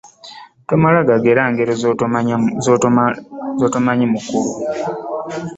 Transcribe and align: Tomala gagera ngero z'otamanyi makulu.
Tomala 0.67 0.99
gagera 1.09 1.43
ngero 1.51 1.73
z'otamanyi 3.59 4.05
makulu. 4.13 4.51